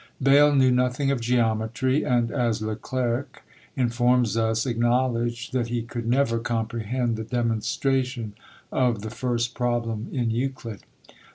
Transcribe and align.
Bayle 0.19 0.55
knew 0.55 0.71
nothing 0.71 1.11
of 1.11 1.21
geometry; 1.21 2.03
and, 2.03 2.31
as 2.31 2.59
Le 2.59 2.75
Clerc 2.75 3.43
informs 3.75 4.35
us, 4.35 4.65
acknowledged 4.65 5.53
that 5.53 5.67
he 5.67 5.83
could 5.83 6.07
never 6.07 6.39
comprehend 6.39 7.17
the 7.17 7.23
demonstration 7.23 8.33
of 8.71 9.03
the 9.03 9.11
first 9.11 9.53
problem 9.53 10.09
in 10.11 10.31
Euclid. 10.31 10.79